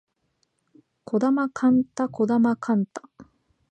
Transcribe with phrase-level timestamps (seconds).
[1.05, 3.03] 児玉幹太児玉幹太